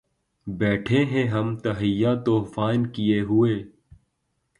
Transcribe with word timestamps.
بیٹهے 0.47 1.03
ہیں 1.11 1.27
ہم 1.27 1.55
تہیّہ 1.63 2.13
طوفاں 2.25 2.73
کئے 2.95 3.19
ہوئے 3.29 3.55